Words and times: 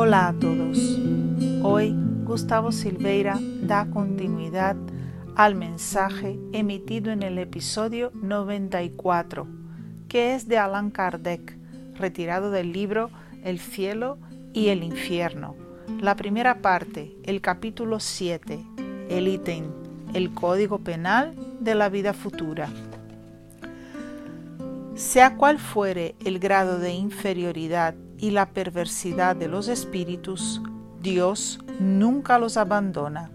Hola 0.00 0.28
a 0.28 0.32
todos. 0.32 0.78
Hoy 1.64 1.92
Gustavo 2.22 2.70
Silveira 2.70 3.36
da 3.62 3.90
continuidad 3.90 4.76
al 5.34 5.56
mensaje 5.56 6.38
emitido 6.52 7.10
en 7.10 7.24
el 7.24 7.36
episodio 7.36 8.12
94, 8.14 9.48
que 10.08 10.36
es 10.36 10.46
de 10.46 10.56
Allan 10.56 10.92
Kardec, 10.92 11.58
retirado 11.98 12.52
del 12.52 12.72
libro 12.72 13.10
El 13.42 13.58
cielo 13.58 14.18
y 14.52 14.68
el 14.68 14.84
infierno. 14.84 15.56
La 16.00 16.14
primera 16.14 16.62
parte, 16.62 17.16
el 17.24 17.40
capítulo 17.40 17.98
7, 17.98 18.64
el 19.08 19.26
ítem, 19.26 19.64
el 20.14 20.32
código 20.32 20.78
penal 20.78 21.34
de 21.58 21.74
la 21.74 21.88
vida 21.88 22.12
futura. 22.12 22.68
Sea 24.94 25.34
cual 25.34 25.58
fuere 25.58 26.14
el 26.24 26.38
grado 26.38 26.78
de 26.78 26.92
inferioridad 26.92 27.96
y 28.18 28.30
la 28.30 28.50
perversidad 28.50 29.36
de 29.36 29.48
los 29.48 29.68
espíritus, 29.68 30.60
Dios 31.00 31.60
nunca 31.78 32.38
los 32.38 32.56
abandona. 32.56 33.30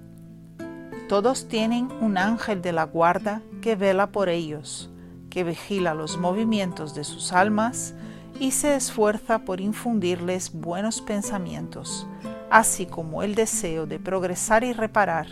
Todos 1.08 1.48
tienen 1.48 1.90
un 2.02 2.18
ángel 2.18 2.62
de 2.62 2.73
la 2.73 2.84
guarda 2.84 3.42
que 3.62 3.76
vela 3.76 4.12
por 4.12 4.30
ellos, 4.30 4.90
que 5.30 5.44
vigila 5.44 5.94
los 5.94 6.18
movimientos 6.18 6.94
de 6.94 7.04
sus 7.04 7.34
almas 7.34 7.94
y 8.40 8.52
se 8.52 8.76
esfuerza 8.76 9.40
por 9.40 9.62
infundirles 9.62 10.52
buenos 10.54 11.02
pensamientos, 11.02 12.08
así 12.50 12.86
como 12.86 13.23
el 13.23 13.36
deseo 13.36 13.86
de 13.86 14.00
progresar 14.00 14.64
y 14.64 14.73
reparar 14.73 15.28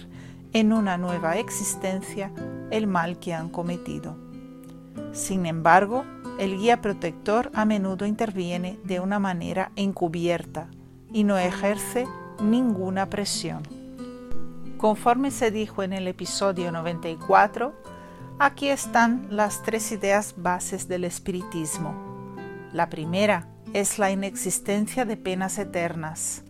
en 0.54 0.74
una 0.74 0.98
nueva 0.98 1.38
existencia 1.38 2.32
el 2.70 2.88
mal 2.88 3.20
que 3.20 3.34
han 3.34 3.50
cometido. 3.50 4.16
Sin 5.14 5.46
embargo, 5.46 6.06
el 6.42 6.58
guía 6.58 6.82
protector 6.82 7.52
a 7.54 7.66
menudo 7.66 8.08
interviene 8.08 8.80
de 8.84 9.00
una 9.00 9.20
manera 9.20 9.72
encubierta 9.76 10.70
y 11.14 11.24
no 11.24 11.38
ejerce 11.38 12.08
ninguna 12.42 13.12
presión. 13.12 13.62
Conforme 14.78 15.30
se 15.30 15.52
dijo 15.52 15.84
en 15.84 15.94
el 15.94 16.08
episodio 16.08 16.72
94, 16.72 17.76
aquí 18.40 18.70
están 18.70 19.28
las 19.30 19.62
tres 19.62 19.92
ideas 19.92 20.34
bases 20.36 20.88
del 20.88 21.04
espiritismo. 21.04 21.94
La 22.74 22.90
primera 22.90 23.48
es 23.74 24.00
la 24.00 24.10
inexistencia 24.10 25.06
de 25.06 25.18
penas 25.18 25.60
eternas. 25.60 26.42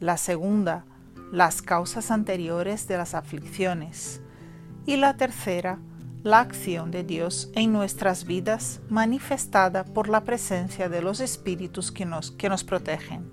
La 0.00 0.16
segunda, 0.16 0.84
las 1.30 1.62
causas 1.62 2.10
anteriores 2.10 2.88
de 2.88 2.96
las 2.96 3.14
aflicciones. 3.14 4.20
Y 4.84 4.96
la 4.96 5.16
tercera, 5.16 5.78
la 6.22 6.40
acción 6.40 6.90
de 6.90 7.04
Dios 7.04 7.50
en 7.54 7.72
nuestras 7.72 8.24
vidas 8.24 8.80
manifestada 8.88 9.84
por 9.84 10.08
la 10.08 10.24
presencia 10.24 10.88
de 10.88 11.00
los 11.00 11.20
espíritus 11.20 11.92
que 11.92 12.04
nos, 12.04 12.32
que 12.32 12.48
nos 12.48 12.64
protegen. 12.64 13.30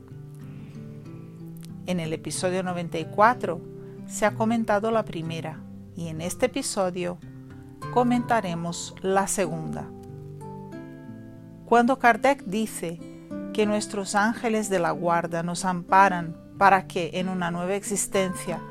En 1.88 2.00
el 2.00 2.14
episodio 2.14 2.64
94 2.64 3.62
se 4.08 4.26
ha 4.26 4.36
comentado 4.36 4.92
la 4.92 5.04
primera 5.04 5.60
y 5.96 6.08
en 6.08 6.22
este 6.22 6.48
episodio 6.48 7.18
comentaremos 7.94 8.96
la 9.02 9.28
segunda. 9.28 9.90
Cuando 11.66 11.98
Kardec 11.98 12.44
dice 12.44 13.00
que 13.54 13.66
nuestros 13.66 14.14
ángeles 14.14 14.70
de 14.70 14.80
la 14.80 14.92
guarda 14.92 15.42
nos 15.42 15.66
amparan 15.66 16.36
para 16.58 16.88
que 16.88 17.12
en 17.14 17.30
una 17.30 17.52
nueva 17.52 17.76
existencia 17.76 18.62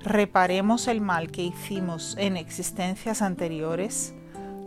reparemos 0.00 0.88
el 0.88 1.00
mal 1.00 1.30
que 1.30 1.42
hicimos 1.42 2.16
en 2.18 2.36
existencias 2.36 3.22
anteriores, 3.22 4.14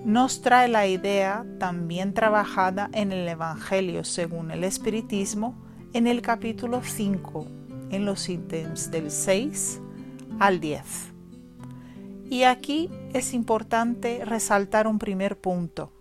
nos 0.05 0.41
trae 0.41 0.67
la 0.67 0.87
idea 0.87 1.45
también 1.59 2.13
trabajada 2.13 2.89
en 2.93 3.11
el 3.11 3.27
Evangelio 3.27 4.03
según 4.03 4.51
el 4.51 4.63
Espiritismo 4.63 5.55
en 5.93 6.07
el 6.07 6.21
capítulo 6.21 6.81
5, 6.83 7.47
en 7.89 8.05
los 8.05 8.29
ítems 8.29 8.91
del 8.91 9.11
6 9.11 9.81
al 10.39 10.59
10. 10.59 10.83
Y 12.29 12.43
aquí 12.43 12.89
es 13.13 13.33
importante 13.33 14.23
resaltar 14.23 14.87
un 14.87 14.99
primer 14.99 15.39
punto. 15.39 15.91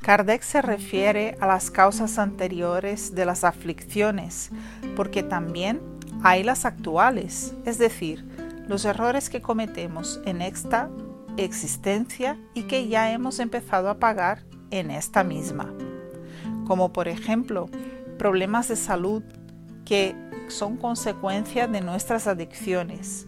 Kardec 0.00 0.40
se 0.40 0.62
refiere 0.62 1.36
a 1.40 1.46
las 1.46 1.70
causas 1.70 2.18
anteriores 2.18 3.14
de 3.14 3.26
las 3.26 3.44
aflicciones, 3.44 4.50
porque 4.96 5.22
también 5.22 5.80
hay 6.22 6.42
las 6.42 6.64
actuales, 6.64 7.54
es 7.64 7.78
decir, 7.78 8.24
los 8.68 8.84
errores 8.84 9.30
que 9.30 9.40
cometemos 9.40 10.20
en 10.24 10.42
esta 10.42 10.90
existencia 11.36 12.38
y 12.54 12.64
que 12.64 12.88
ya 12.88 13.12
hemos 13.12 13.38
empezado 13.38 13.88
a 13.88 13.98
pagar 13.98 14.44
en 14.70 14.90
esta 14.90 15.24
misma. 15.24 15.72
Como 16.66 16.92
por 16.92 17.08
ejemplo, 17.08 17.68
problemas 18.18 18.68
de 18.68 18.76
salud 18.76 19.22
que 19.84 20.14
son 20.48 20.76
consecuencia 20.76 21.66
de 21.66 21.80
nuestras 21.80 22.26
adicciones, 22.26 23.26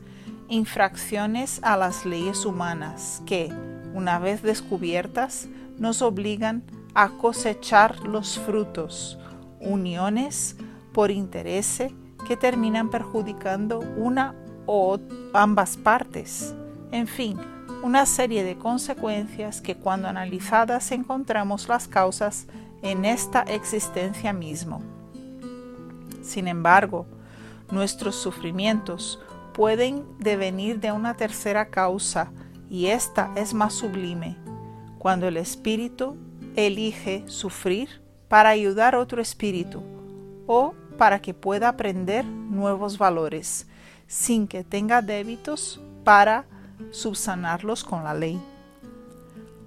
infracciones 0.48 1.60
a 1.62 1.76
las 1.76 2.04
leyes 2.04 2.44
humanas 2.44 3.22
que, 3.24 3.50
una 3.94 4.18
vez 4.18 4.42
descubiertas, 4.42 5.48
nos 5.78 6.02
obligan 6.02 6.62
a 6.94 7.08
cosechar 7.08 8.00
los 8.06 8.38
frutos, 8.38 9.18
uniones 9.60 10.56
por 10.92 11.10
interés 11.10 11.80
terminan 12.36 12.90
perjudicando 12.90 13.80
una 13.96 14.34
o 14.66 14.98
ambas 15.32 15.76
partes. 15.76 16.54
En 16.90 17.06
fin, 17.06 17.38
una 17.82 18.06
serie 18.06 18.44
de 18.44 18.56
consecuencias 18.56 19.60
que 19.60 19.76
cuando 19.76 20.08
analizadas 20.08 20.92
encontramos 20.92 21.68
las 21.68 21.88
causas 21.88 22.46
en 22.82 23.04
esta 23.04 23.42
existencia 23.42 24.32
mismo. 24.32 24.80
Sin 26.22 26.48
embargo, 26.48 27.06
nuestros 27.70 28.14
sufrimientos 28.14 29.20
pueden 29.52 30.04
devenir 30.18 30.80
de 30.80 30.92
una 30.92 31.14
tercera 31.14 31.68
causa 31.70 32.30
y 32.70 32.86
esta 32.86 33.30
es 33.36 33.52
más 33.52 33.74
sublime, 33.74 34.36
cuando 34.98 35.28
el 35.28 35.36
espíritu 35.36 36.16
elige 36.56 37.24
sufrir 37.26 38.00
para 38.28 38.50
ayudar 38.50 38.94
a 38.94 39.00
otro 39.00 39.20
espíritu 39.20 39.82
o 40.46 40.74
para 41.02 41.20
que 41.20 41.34
pueda 41.34 41.68
aprender 41.68 42.24
nuevos 42.24 42.96
valores, 42.96 43.66
sin 44.06 44.46
que 44.46 44.62
tenga 44.62 45.02
débitos 45.02 45.80
para 46.04 46.44
subsanarlos 46.92 47.82
con 47.82 48.04
la 48.04 48.14
ley. 48.14 48.40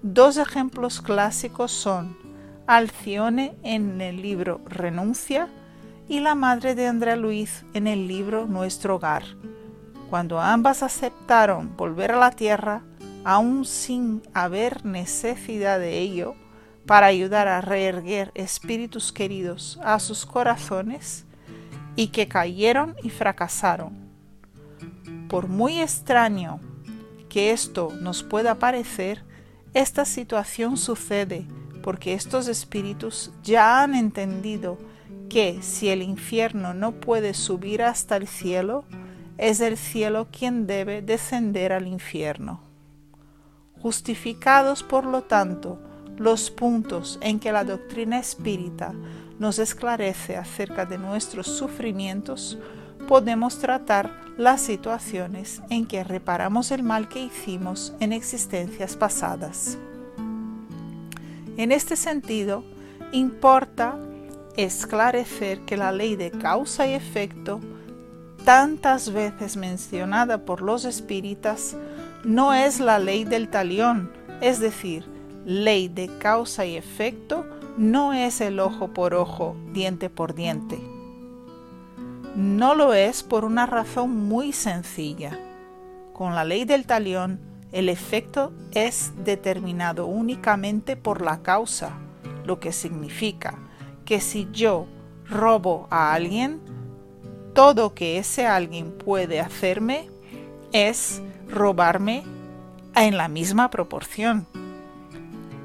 Dos 0.02 0.38
ejemplos 0.38 1.02
clásicos 1.02 1.74
son 1.74 2.18
Alcione 2.68 3.54
en 3.64 4.00
el 4.00 4.22
libro 4.22 4.62
Renuncia 4.66 5.50
y 6.08 6.22
la 6.22 6.36
madre 6.36 6.74
de 6.74 6.88
Andrea 6.88 7.18
Luis 7.18 7.66
en 7.74 7.88
el 7.88 8.08
libro 8.08 8.46
Nuestro 8.46 8.96
Hogar. 8.96 9.24
Cuando 10.10 10.40
ambas 10.40 10.84
aceptaron 10.84 11.76
volver 11.76 12.14
a 12.14 12.18
la 12.18 12.32
tierra, 12.32 12.82
aún 13.26 13.66
sin 13.66 14.22
haber 14.34 14.86
necesidad 14.86 15.80
de 15.80 16.00
ello, 16.00 16.34
para 16.86 17.08
ayudar 17.08 17.48
a 17.48 17.60
reerguer 17.60 18.32
espíritus 18.36 19.12
queridos 19.12 19.80
a 19.84 20.00
sus 20.00 20.26
corazones 20.26 21.25
y 21.96 22.08
que 22.08 22.28
cayeron 22.28 22.96
y 23.04 23.10
fracasaron. 23.10 23.94
Por 25.30 25.48
muy 25.48 25.80
extraño 25.80 26.60
que 27.30 27.52
esto 27.52 27.92
nos 28.02 28.24
pueda 28.24 28.56
parecer, 28.56 29.24
esta 29.74 30.06
situación 30.06 30.78
sucede 30.78 31.46
porque 31.86 32.14
estos 32.14 32.48
espíritus 32.48 33.32
ya 33.44 33.84
han 33.84 33.94
entendido 33.94 34.80
que 35.30 35.62
si 35.62 35.90
el 35.90 36.02
infierno 36.02 36.74
no 36.74 36.94
puede 36.94 37.36
subir 37.36 37.84
hasta 37.84 38.18
el 38.18 38.28
cielo, 38.28 38.86
es 39.38 39.60
el 39.60 39.78
cielo 39.78 40.28
quien 40.32 40.66
debe 40.66 41.02
descender 41.02 41.74
al 41.74 41.88
infierno. 41.88 42.62
Justificados, 43.82 44.82
por 44.82 45.06
lo 45.06 45.24
tanto, 45.24 45.80
los 46.18 46.50
puntos 46.50 47.18
en 47.22 47.40
que 47.40 47.52
la 47.52 47.64
doctrina 47.64 48.20
espírita 48.20 48.94
nos 49.40 49.60
esclarece 49.60 50.38
acerca 50.38 50.86
de 50.86 50.98
nuestros 50.98 51.48
sufrimientos, 51.48 52.58
podemos 53.08 53.60
tratar 53.60 54.12
las 54.38 54.62
situaciones 54.62 55.62
en 55.70 55.86
que 55.86 56.04
reparamos 56.04 56.72
el 56.72 56.84
mal 56.84 57.08
que 57.08 57.24
hicimos 57.24 57.94
en 58.00 58.14
existencias 58.14 58.96
pasadas. 58.96 59.78
En 61.58 61.72
este 61.72 61.96
sentido, 61.96 62.64
importa 63.12 63.98
esclarecer 64.58 65.62
que 65.62 65.78
la 65.78 65.92
ley 65.92 66.16
de 66.16 66.32
causa 66.32 66.88
y 66.88 66.94
efecto, 66.94 67.62
tantas 68.44 69.12
veces 69.12 69.58
mencionada 69.58 70.46
por 70.46 70.62
los 70.62 70.86
espíritas, 70.86 71.76
no 72.24 72.54
es 72.54 72.80
la 72.80 73.00
ley 73.00 73.24
del 73.24 73.50
talión, 73.50 74.12
es 74.42 74.60
decir, 74.60 75.15
ley 75.46 75.88
de 75.88 76.10
causa 76.18 76.66
y 76.66 76.76
efecto 76.76 77.46
no 77.78 78.14
es 78.14 78.42
el 78.42 78.60
ojo 78.60 78.90
por 78.90 79.14
ojo, 79.14 79.56
diente 79.72 80.10
por 80.10 80.34
diente. 80.34 80.80
No 82.36 82.76
lo 82.76 82.94
es 82.94 83.24
por 83.24 83.46
una 83.46 83.66
razón 83.66 84.28
muy 84.28 84.52
sencilla. 84.52 85.40
Con 86.14 86.36
la 86.36 86.44
ley 86.44 86.66
del 86.66 86.86
talión, 86.86 87.40
el 87.72 87.90
efecto 87.90 88.54
es 88.72 89.14
determinado 89.24 90.08
únicamente 90.08 90.96
por 90.96 91.22
la 91.22 91.42
causa, 91.42 91.98
lo 92.46 92.60
que 92.60 92.72
significa 92.72 93.58
que 94.06 94.22
si 94.22 94.48
yo 94.52 94.88
robo 95.28 95.88
a 95.90 96.14
alguien, 96.14 96.62
todo 97.54 97.94
que 97.94 98.18
ese 98.18 98.48
alguien 98.48 98.92
puede 98.92 99.40
hacerme 99.40 100.10
es 100.72 101.22
robarme 101.48 102.24
en 102.96 103.18
la 103.18 103.28
misma 103.28 103.70
proporción. 103.70 104.48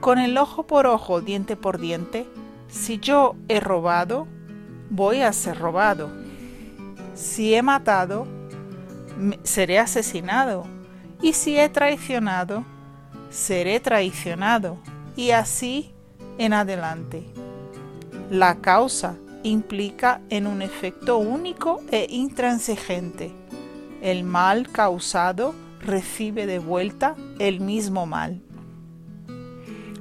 Con 0.01 0.19
el 0.19 0.39
ojo 0.39 0.67
por 0.67 0.87
ojo, 0.87 1.21
diente 1.21 1.57
por 1.57 1.79
diente, 1.79 2.27
si 2.69 2.99
yo 2.99 3.37
he 3.49 3.61
robado, 3.61 4.27
voy 4.89 5.21
a 5.21 5.33
ser 5.33 5.59
robado. 5.59 6.11
Si 7.15 7.55
he 7.55 7.63
matado, 7.63 8.27
seré 9.43 9.79
asesinado. 9.79 10.65
Y 11.21 11.35
si 11.35 11.59
he 11.59 11.69
traicionado, 11.69 12.65
seré 13.29 13.79
traicionado. 13.79 14.79
Y 15.17 15.33
así 15.33 15.93
en 16.39 16.55
adelante. 16.55 17.27
La 18.31 18.57
causa 18.61 19.17
implica 19.43 20.23
en 20.31 20.47
un 20.47 20.63
efecto 20.63 21.19
único 21.19 21.83
e 21.91 22.07
intransigente. 22.09 23.33
El 24.01 24.25
mal 24.25 24.71
causado 24.71 25.55
recibe 25.81 26.47
de 26.47 26.59
vuelta 26.59 27.17
el 27.39 27.61
mismo 27.61 28.07
mal. 28.07 28.41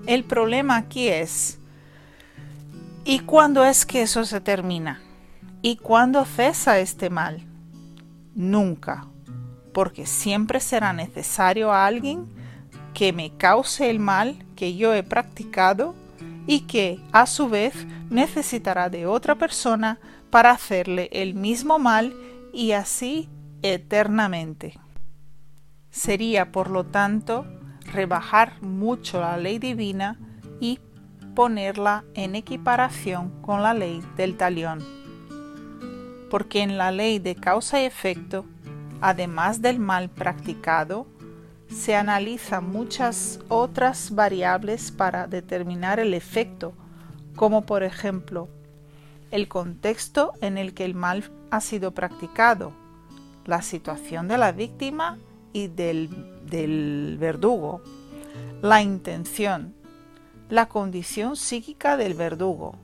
El 0.06 0.24
problema 0.24 0.78
aquí 0.78 1.08
es, 1.08 1.60
¿y 3.06 3.20
cuándo 3.20 3.64
es 3.66 3.86
que 3.86 4.02
eso 4.02 4.26
se 4.26 4.42
termina? 4.42 5.02
¿Y 5.62 5.78
cuándo 5.78 6.26
cesa 6.26 6.80
este 6.80 7.10
mal? 7.10 7.46
Nunca, 8.34 9.06
porque 9.74 10.06
siempre 10.06 10.60
será 10.60 10.94
necesario 10.94 11.72
a 11.72 11.86
alguien 11.86 12.28
que 12.94 13.14
me 13.14 13.36
cause 13.38 13.90
el 13.90 14.00
mal 14.00 14.44
que 14.56 14.76
yo 14.76 14.94
he 14.94 15.04
practicado 15.04 15.96
y 16.48 16.62
que 16.62 17.00
a 17.12 17.28
su 17.28 17.50
vez 17.50 17.74
necesitará 18.10 18.90
de 18.90 19.06
otra 19.06 19.36
persona 19.36 20.00
para 20.30 20.52
hacerle 20.52 21.10
el 21.12 21.36
mismo 21.36 21.78
mal 21.80 22.16
y 22.54 22.72
así 22.72 23.30
eternamente. 23.62 24.80
Sería, 25.92 26.52
por 26.52 26.70
lo 26.70 26.86
tanto, 26.86 27.46
rebajar 27.94 28.62
mucho 28.62 29.20
la 29.20 29.38
ley 29.38 29.60
divina 29.60 30.18
y 30.60 30.80
ponerla 31.36 32.04
en 32.14 32.36
equiparación 32.36 33.42
con 33.42 33.64
la 33.64 33.74
ley 33.74 34.04
del 34.18 34.38
talión. 34.38 34.80
Porque 36.30 36.62
en 36.62 36.78
la 36.78 36.92
ley 36.92 37.20
de 37.20 37.36
causa 37.36 37.82
y 37.82 37.86
efecto, 37.86 38.46
además 39.02 39.62
del 39.62 39.80
mal 39.80 40.10
practicado, 40.10 41.08
se 41.70 41.96
analizan 41.96 42.70
muchas 42.70 43.40
otras 43.48 44.14
variables 44.16 44.92
para 44.92 45.28
determinar 45.28 46.00
el 46.00 46.14
efecto, 46.14 46.74
como 47.36 47.66
por 47.66 47.84
ejemplo 47.84 48.50
el 49.32 49.48
contexto 49.48 50.34
en 50.42 50.58
el 50.58 50.74
que 50.74 50.86
el 50.86 50.96
mal 50.96 51.32
ha 51.52 51.62
sido 51.62 51.92
practicado, 51.94 52.74
la 53.46 53.62
situación 53.62 54.28
de 54.28 54.38
la 54.38 54.52
víctima 54.52 55.18
y 55.54 55.68
del, 55.68 56.10
del 56.50 57.18
verdugo, 57.20 57.82
la 58.62 58.82
intención, 58.82 59.74
la 60.50 60.68
condición 60.68 61.36
psíquica 61.36 61.98
del 61.98 62.14
verdugo, 62.14 62.76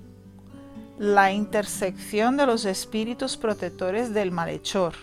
la 0.98 1.32
intersección 1.32 2.38
de 2.38 2.46
los 2.46 2.66
espíritus 2.66 3.38
protectores 3.38 4.14
del 4.14 4.32
malhechor, 4.32 4.94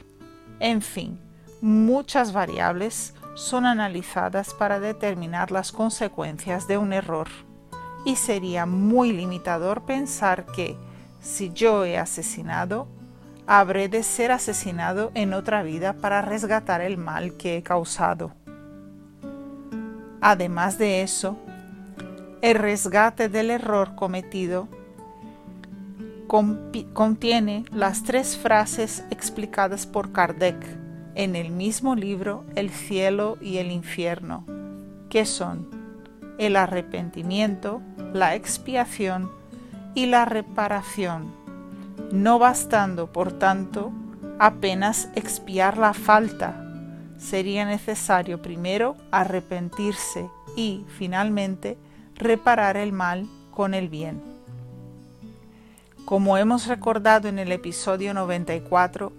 en 0.60 0.80
fin, 0.80 1.18
muchas 1.60 2.32
variables 2.32 3.14
son 3.34 3.66
analizadas 3.66 4.54
para 4.54 4.78
determinar 4.78 5.50
las 5.50 5.72
consecuencias 5.72 6.68
de 6.68 6.78
un 6.78 6.92
error. 6.92 7.28
Y 8.04 8.16
sería 8.16 8.66
muy 8.66 9.12
limitador 9.12 9.82
pensar 9.82 10.46
que, 10.46 10.76
si 11.20 11.52
yo 11.52 11.84
he 11.84 11.98
asesinado, 11.98 12.88
habré 13.46 13.88
de 13.88 14.02
ser 14.02 14.32
asesinado 14.32 15.10
en 15.14 15.32
otra 15.32 15.62
vida 15.62 15.94
para 15.94 16.22
resgatar 16.22 16.80
el 16.80 16.96
mal 16.96 17.36
que 17.36 17.56
he 17.56 17.62
causado. 17.62 18.32
Además 20.20 20.78
de 20.78 21.02
eso, 21.02 21.36
el 22.42 22.56
resgate 22.56 23.28
del 23.28 23.50
error 23.50 23.94
cometido 23.94 24.68
contiene 26.94 27.64
las 27.72 28.04
tres 28.04 28.38
frases 28.38 29.04
explicadas 29.10 29.86
por 29.86 30.12
Kardec 30.12 30.56
en 31.14 31.36
el 31.36 31.50
mismo 31.50 31.94
libro 31.94 32.44
El 32.54 32.70
cielo 32.70 33.36
y 33.40 33.58
el 33.58 33.70
infierno, 33.70 34.46
que 35.10 35.26
son 35.26 35.68
el 36.38 36.56
arrepentimiento, 36.56 37.82
la 38.12 38.34
expiación 38.34 39.30
y 39.94 40.06
la 40.06 40.24
reparación, 40.24 41.41
no 42.10 42.38
bastando, 42.38 43.12
por 43.12 43.32
tanto, 43.32 43.92
apenas 44.38 45.08
expiar 45.14 45.78
la 45.78 45.94
falta, 45.94 46.62
sería 47.18 47.64
necesario 47.64 48.42
primero 48.42 48.96
arrepentirse 49.10 50.28
y, 50.56 50.84
finalmente, 50.98 51.78
reparar 52.16 52.76
el 52.76 52.92
mal 52.92 53.26
con 53.50 53.74
el 53.74 53.88
bien. 53.88 54.20
Como 56.04 56.36
hemos 56.36 56.66
recordado 56.66 57.28
en 57.28 57.38
el 57.38 57.52
episodio 57.52 58.12
94, 58.12 59.12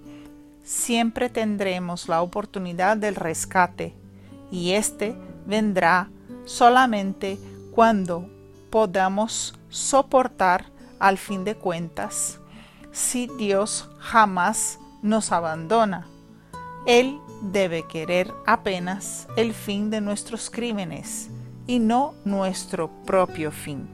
siempre 0.64 1.30
tendremos 1.30 2.08
la 2.10 2.22
oportunidad 2.22 2.98
del 2.98 3.16
rescate 3.16 3.94
y 4.52 4.74
éste 4.74 5.16
vendrá 5.46 6.10
solamente 6.46 7.40
cuando 7.72 8.28
podamos 8.70 9.58
soportar 9.70 10.66
al 11.00 11.18
fin 11.18 11.44
de 11.44 11.56
cuentas 11.56 12.40
si 12.94 13.28
Dios 13.38 13.90
jamás 14.00 14.80
nos 15.02 15.34
abandona. 15.34 16.08
Él 16.86 17.20
debe 17.42 17.86
querer 17.88 18.32
apenas 18.46 19.28
el 19.36 19.54
fin 19.54 19.90
de 19.90 20.00
nuestros 20.00 20.50
crímenes 20.50 21.30
y 21.68 21.80
no 21.80 22.14
nuestro 22.24 22.90
propio 23.06 23.52
fin. 23.52 23.88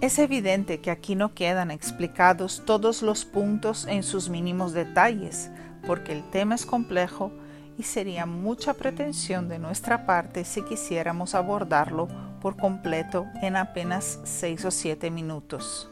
Es 0.00 0.20
evidente 0.20 0.80
que 0.80 0.92
aquí 0.92 1.16
no 1.16 1.34
quedan 1.34 1.72
explicados 1.72 2.62
todos 2.64 3.02
los 3.02 3.24
puntos 3.24 3.86
en 3.86 4.04
sus 4.04 4.28
mínimos 4.28 4.72
detalles, 4.72 5.50
porque 5.86 6.12
el 6.12 6.22
tema 6.30 6.54
es 6.54 6.66
complejo 6.66 7.32
y 7.78 7.82
sería 7.82 8.26
mucha 8.26 8.74
pretensión 8.74 9.48
de 9.48 9.58
nuestra 9.58 10.06
parte 10.06 10.44
si 10.44 10.62
quisiéramos 10.62 11.34
abordarlo 11.34 12.08
por 12.40 12.56
completo 12.56 13.26
en 13.42 13.56
apenas 13.56 14.20
6 14.24 14.66
o 14.66 14.70
7 14.70 15.10
minutos. 15.10 15.88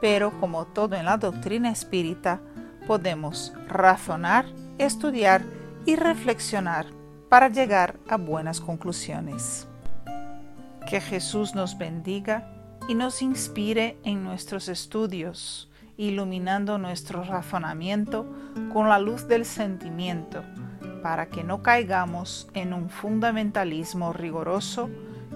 Pero 0.00 0.38
como 0.40 0.66
todo 0.66 0.96
en 0.96 1.04
la 1.04 1.16
doctrina 1.16 1.70
espírita, 1.70 2.40
podemos 2.86 3.52
razonar, 3.68 4.46
estudiar 4.78 5.42
y 5.84 5.96
reflexionar 5.96 6.86
para 7.28 7.48
llegar 7.48 7.98
a 8.08 8.16
buenas 8.16 8.60
conclusiones. 8.60 9.66
Que 10.88 11.00
Jesús 11.00 11.54
nos 11.54 11.78
bendiga 11.78 12.48
y 12.88 12.94
nos 12.94 13.22
inspire 13.22 13.98
en 14.04 14.22
nuestros 14.22 14.68
estudios, 14.68 15.68
iluminando 15.96 16.78
nuestro 16.78 17.24
razonamiento 17.24 18.26
con 18.72 18.88
la 18.88 18.98
luz 18.98 19.26
del 19.26 19.44
sentimiento, 19.44 20.44
para 21.02 21.26
que 21.26 21.42
no 21.42 21.62
caigamos 21.62 22.48
en 22.54 22.72
un 22.72 22.90
fundamentalismo 22.90 24.12
rigoroso 24.12 24.88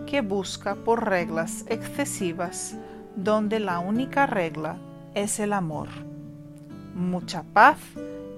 que 0.06 0.20
busca 0.20 0.74
por 0.74 1.08
reglas 1.08 1.64
excesivas 1.68 2.76
donde 3.16 3.60
la 3.60 3.78
única 3.78 4.26
regla 4.26 4.78
es 5.14 5.40
el 5.40 5.52
amor. 5.52 5.88
Mucha 6.94 7.42
paz 7.52 7.78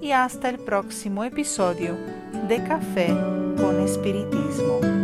y 0.00 0.12
hasta 0.12 0.48
el 0.48 0.58
próximo 0.58 1.24
episodio 1.24 1.96
de 2.48 2.62
Café 2.64 3.08
con 3.56 3.80
Espiritismo. 3.80 5.01